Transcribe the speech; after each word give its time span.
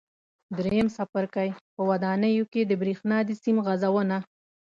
درېیم 0.57 0.87
څپرکی: 0.95 1.49
په 1.75 1.81
ودانیو 1.89 2.45
کې 2.51 2.61
د 2.65 2.71
برېښنا 2.81 3.17
د 3.27 3.29
سیم 3.41 3.57
غځونه 3.65 4.17